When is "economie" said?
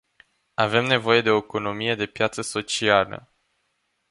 1.37-1.95